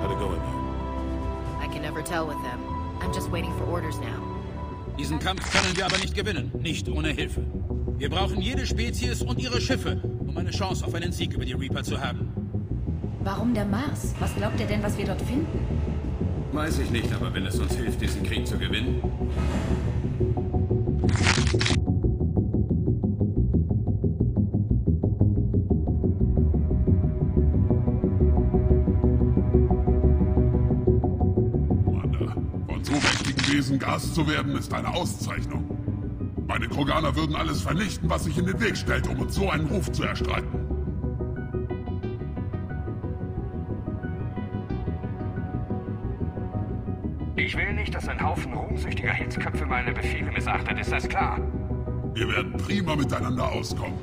How'd 0.00 0.12
it 0.12 0.18
go 0.18 0.32
in 0.32 0.38
there? 0.38 1.64
I 1.64 1.66
can 1.72 1.82
never 1.82 2.02
tell 2.02 2.26
with 2.26 2.40
them. 2.42 2.60
I'm 3.00 3.12
just 3.12 3.30
waiting 3.30 3.52
for 3.58 3.64
orders 3.64 3.98
now. 4.00 4.22
Diesen 4.98 5.18
Kampf 5.18 5.50
können 5.52 5.76
wir 5.76 5.86
aber 5.86 5.98
nicht 5.98 6.14
gewinnen, 6.14 6.50
nicht 6.60 6.88
ohne 6.88 7.10
Hilfe. 7.10 7.42
Wir 7.98 8.10
brauchen 8.10 8.40
jede 8.40 8.66
Spezies 8.66 9.22
und 9.22 9.38
ihre 9.40 9.60
Schiffe, 9.60 10.00
um 10.26 10.36
eine 10.36 10.50
Chance 10.50 10.84
auf 10.84 10.94
einen 10.94 11.12
Sieg 11.12 11.34
über 11.34 11.44
die 11.44 11.52
Reaper 11.52 11.82
zu 11.82 12.00
haben. 12.00 12.32
Warum 13.24 13.54
der 13.54 13.64
Mars? 13.64 14.14
Was 14.20 14.34
glaubt 14.34 14.58
ihr 14.60 14.66
denn, 14.66 14.82
was 14.82 14.96
wir 14.96 15.04
dort 15.04 15.20
finden? 15.22 15.66
Weiß 16.52 16.78
ich 16.78 16.90
nicht, 16.90 17.12
aber 17.12 17.32
wenn 17.34 17.46
es 17.46 17.58
uns 17.58 17.76
hilft, 17.76 18.00
diesen 18.00 18.22
Krieg 18.22 18.46
zu 18.46 18.56
gewinnen. 18.56 19.02
Mächtigen 33.58 33.78
Wesen 33.78 33.78
Gas 33.78 34.14
zu 34.14 34.26
werden, 34.26 34.56
ist 34.56 34.72
eine 34.72 34.88
Auszeichnung. 34.88 35.64
Meine 36.46 36.68
Kroganer 36.68 37.14
würden 37.14 37.34
alles 37.36 37.60
vernichten, 37.60 38.08
was 38.08 38.24
sich 38.24 38.38
in 38.38 38.46
den 38.46 38.60
Weg 38.60 38.76
stellt, 38.76 39.06
um 39.08 39.18
uns 39.20 39.34
so 39.34 39.50
einen 39.50 39.66
Ruf 39.66 39.90
zu 39.92 40.04
erstreiten. 40.04 40.48
Ich 47.36 47.56
will 47.56 47.72
nicht, 47.74 47.94
dass 47.94 48.08
ein 48.08 48.20
Haufen 48.22 48.52
ruhmsüchtiger 48.52 49.12
Hitzköpfe 49.12 49.66
meine 49.66 49.92
Befehle 49.92 50.30
missachtet, 50.32 50.78
ist 50.78 50.92
das 50.92 51.08
klar? 51.08 51.40
Wir 52.14 52.28
werden 52.28 52.52
prima 52.52 52.96
miteinander 52.96 53.50
auskommen. 53.50 53.98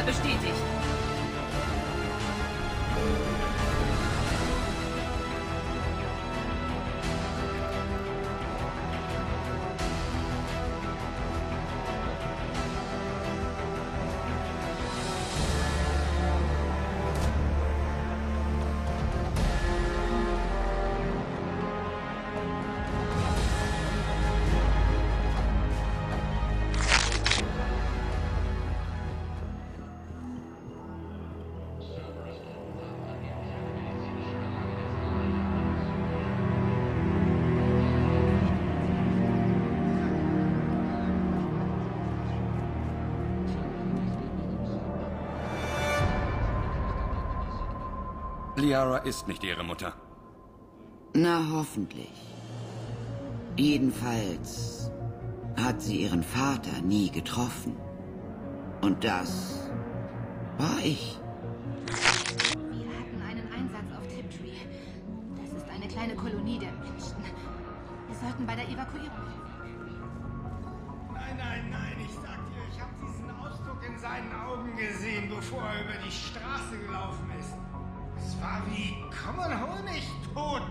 Signal 0.00 0.06
bestätigt. 0.06 0.49
Liara 48.60 48.98
ist 48.98 49.26
nicht 49.26 49.42
ihre 49.42 49.64
Mutter. 49.64 49.94
Na, 51.14 51.42
hoffentlich. 51.50 52.12
Jedenfalls 53.56 54.90
hat 55.56 55.80
sie 55.80 56.02
ihren 56.02 56.22
Vater 56.22 56.80
nie 56.82 57.10
getroffen. 57.10 57.74
Und 58.82 59.02
das 59.02 59.70
war 60.58 60.78
ich. 60.82 61.18
Wir 61.86 62.88
hatten 62.98 63.22
einen 63.28 63.52
Einsatz 63.52 63.90
auf 63.98 64.06
Tiptree. 64.08 64.60
Das 65.42 65.52
ist 65.62 65.68
eine 65.68 65.88
kleine 65.88 66.14
Kolonie 66.14 66.58
der 66.58 66.72
Menschen. 66.72 67.16
Wir 68.08 68.16
sollten 68.16 68.46
bei 68.46 68.56
der 68.56 68.68
Evakuierung 68.68 69.26
helfen. 69.26 69.50
Nein, 71.14 71.36
nein, 71.38 71.70
nein, 71.70 71.96
ich 72.04 72.14
sag 72.14 72.38
dir, 72.50 72.62
ich 72.72 72.80
habe 72.80 72.92
diesen 73.00 73.30
Ausdruck 73.30 73.80
in 73.88 73.98
seinen 73.98 74.32
Augen 74.34 74.76
gesehen, 74.76 75.30
bevor 75.30 75.62
er 75.62 75.84
über 75.84 75.96
die 76.04 76.10
Straße 76.12 76.78
gelaufen 76.78 77.30
ist. 77.38 77.69
Es 78.22 78.40
war 78.40 78.62
wie, 78.70 78.96
hol 79.60 79.82
mich 79.82 80.06
tot, 80.34 80.62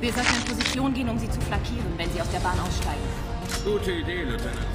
Wir 0.00 0.12
sollten 0.12 0.34
in 0.34 0.56
Position 0.56 0.94
gehen, 0.94 1.08
um 1.08 1.18
sie 1.18 1.30
zu 1.30 1.40
flankieren, 1.42 1.92
wenn 1.96 2.10
sie 2.10 2.20
aus 2.20 2.30
der 2.30 2.40
Bahn 2.40 2.58
aussteigen. 2.58 3.02
Gute 3.64 3.92
Idee, 3.92 4.22
Lieutenant. 4.24 4.69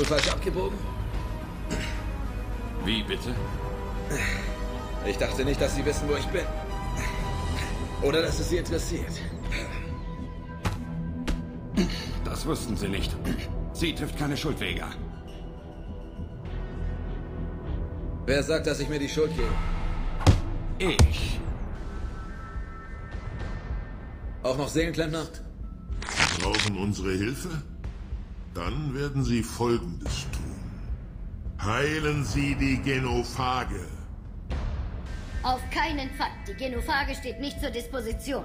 Fahrstuhl 0.00 0.04
falsch 0.04 0.28
abgebogen? 0.28 0.78
Wie 2.84 3.02
bitte? 3.02 3.34
Ich 5.06 5.18
dachte 5.18 5.44
nicht, 5.44 5.60
dass 5.60 5.74
Sie 5.74 5.84
wissen, 5.84 6.08
wo 6.08 6.14
ich 6.14 6.26
bin. 6.26 6.44
Oder 8.02 8.22
dass 8.22 8.38
es 8.38 8.48
Sie 8.48 8.56
interessiert. 8.56 9.12
Das 12.24 12.46
wussten 12.46 12.76
Sie 12.76 12.88
nicht. 12.88 13.14
Sie 13.72 13.94
trifft 13.94 14.18
keine 14.18 14.36
Schuld, 14.36 14.58
Vega. 14.60 14.88
Wer 18.26 18.42
sagt, 18.42 18.66
dass 18.66 18.80
ich 18.80 18.88
mir 18.88 18.98
die 18.98 19.08
Schuld 19.08 19.32
gebe? 19.36 20.92
Ich. 20.92 21.40
Auch 24.42 24.56
noch 24.56 24.68
Seelenklempner? 24.68 25.26
Brauchen 26.40 26.78
unsere 26.78 27.12
Hilfe? 27.12 27.62
Dann 28.54 28.94
werden 28.94 29.22
Sie 29.22 29.42
Folgendes 29.42 30.26
tun. 30.32 30.54
Heilen 31.62 32.24
Sie 32.24 32.54
die 32.56 32.80
Genophage. 32.82 33.86
Auf 35.42 35.60
keinen 35.70 36.10
Fall. 36.10 36.30
Die 36.48 36.54
Genophage 36.54 37.14
steht 37.14 37.40
nicht 37.40 37.60
zur 37.60 37.70
Disposition. 37.70 38.44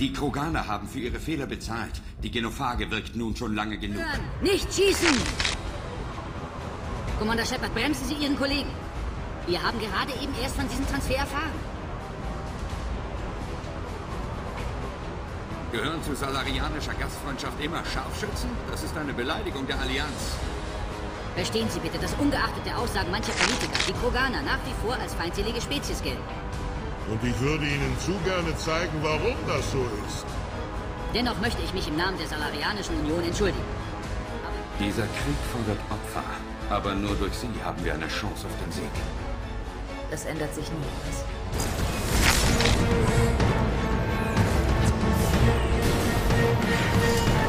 Die 0.00 0.12
Kroganer 0.14 0.66
haben 0.66 0.88
für 0.88 1.00
ihre 1.00 1.20
Fehler 1.20 1.46
bezahlt. 1.46 2.00
Die 2.22 2.30
Genophage 2.30 2.90
wirkt 2.90 3.16
nun 3.16 3.36
schon 3.36 3.54
lange 3.54 3.78
genug. 3.78 4.02
Nicht 4.40 4.72
schießen! 4.72 5.14
Commander 7.18 7.44
Shepard, 7.44 7.74
bremsen 7.74 8.06
Sie 8.08 8.14
Ihren 8.14 8.38
Kollegen. 8.38 8.70
Wir 9.46 9.62
haben 9.62 9.78
gerade 9.78 10.12
eben 10.22 10.32
erst 10.42 10.56
von 10.56 10.66
diesem 10.68 10.86
Transfer 10.88 11.16
erfahren. 11.16 11.69
Gehören 15.72 16.02
zu 16.02 16.16
salarianischer 16.16 16.94
Gastfreundschaft 16.94 17.62
immer 17.62 17.84
Scharfschützen? 17.84 18.50
Das 18.70 18.82
ist 18.82 18.96
eine 18.96 19.12
Beleidigung 19.12 19.66
der 19.68 19.78
Allianz. 19.78 20.34
Verstehen 21.36 21.68
Sie 21.70 21.78
bitte, 21.78 21.98
dass 21.98 22.12
ungeachtet 22.14 22.66
der 22.66 22.76
Aussagen 22.76 23.12
mancher 23.12 23.32
Politiker 23.32 23.78
die 23.86 23.92
Kroganer 23.92 24.42
nach 24.42 24.58
wie 24.66 24.74
vor 24.84 24.96
als 25.00 25.14
feindselige 25.14 25.60
Spezies 25.60 26.02
gelten. 26.02 26.24
Und 27.08 27.22
ich 27.22 27.38
würde 27.38 27.64
Ihnen 27.64 27.96
zu 28.00 28.12
gerne 28.24 28.56
zeigen, 28.56 28.98
warum 29.00 29.36
das 29.46 29.70
so 29.70 29.78
ist. 30.08 30.26
Dennoch 31.14 31.38
möchte 31.40 31.62
ich 31.62 31.72
mich 31.72 31.86
im 31.86 31.96
Namen 31.96 32.18
der 32.18 32.26
Salarianischen 32.26 32.98
Union 32.98 33.22
entschuldigen. 33.22 33.64
Dieser 34.80 35.06
Krieg 35.06 35.38
fordert 35.52 35.78
Opfer. 35.88 36.24
Aber 36.68 36.94
nur 36.94 37.14
durch 37.16 37.34
sie 37.34 37.48
haben 37.64 37.84
wir 37.84 37.94
eine 37.94 38.08
Chance 38.08 38.46
auf 38.46 38.64
den 38.64 38.72
Sieg. 38.72 38.90
Es 40.10 40.24
ändert 40.24 40.54
sich 40.54 40.68
nie 40.68 40.86
Yeah. 46.92 47.39